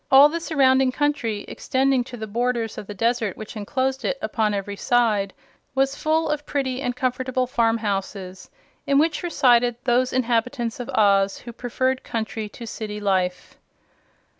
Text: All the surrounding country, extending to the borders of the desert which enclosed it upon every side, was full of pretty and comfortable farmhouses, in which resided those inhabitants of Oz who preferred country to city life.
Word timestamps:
All 0.09 0.29
the 0.29 0.39
surrounding 0.39 0.91
country, 0.91 1.45
extending 1.47 2.03
to 2.05 2.17
the 2.17 2.25
borders 2.25 2.75
of 2.79 2.87
the 2.87 2.93
desert 2.95 3.37
which 3.37 3.55
enclosed 3.55 4.03
it 4.03 4.17
upon 4.19 4.55
every 4.55 4.75
side, 4.75 5.31
was 5.75 5.95
full 5.95 6.27
of 6.29 6.43
pretty 6.43 6.81
and 6.81 6.95
comfortable 6.95 7.45
farmhouses, 7.45 8.49
in 8.87 8.97
which 8.97 9.21
resided 9.21 9.75
those 9.83 10.11
inhabitants 10.11 10.79
of 10.79 10.89
Oz 10.89 11.37
who 11.37 11.53
preferred 11.53 12.03
country 12.03 12.49
to 12.49 12.65
city 12.65 12.99
life. 12.99 13.59